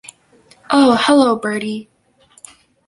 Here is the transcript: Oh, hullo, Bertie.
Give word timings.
Oh, 0.71 0.95
hullo, 0.97 1.35
Bertie. 1.35 1.87